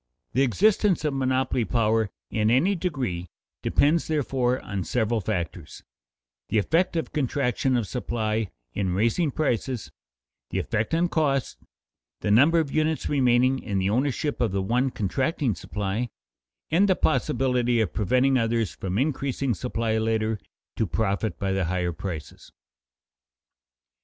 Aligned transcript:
The 0.33 0.41
existence 0.41 1.05
of 1.05 1.13
monopoly 1.13 1.63
power 1.63 2.09
in 2.31 2.49
any 2.49 2.73
degree 2.73 3.29
depends 3.61 4.07
therefore 4.07 4.59
on 4.61 4.83
several 4.83 5.21
factors: 5.21 5.83
the 6.49 6.57
effect 6.57 6.95
of 6.95 7.13
contraction 7.13 7.77
of 7.77 7.85
supply 7.85 8.49
in 8.73 8.95
raising 8.95 9.29
prices, 9.29 9.91
the 10.49 10.57
effect 10.57 10.95
on 10.95 11.07
costs, 11.07 11.55
the 12.21 12.31
number 12.31 12.57
of 12.57 12.71
units 12.71 13.09
remaining 13.09 13.59
in 13.59 13.77
the 13.77 13.91
ownership 13.91 14.41
of 14.41 14.51
the 14.51 14.63
one 14.63 14.89
contracting 14.89 15.53
supply, 15.53 16.09
and 16.71 16.89
the 16.89 16.95
possibility 16.95 17.79
of 17.79 17.93
preventing 17.93 18.39
others 18.39 18.73
from 18.73 18.97
increasing 18.97 19.53
supply 19.53 19.99
later 19.99 20.39
to 20.77 20.87
profit 20.87 21.37
by 21.37 21.51
the 21.51 21.65
higher 21.65 21.93
prices. 21.93 22.51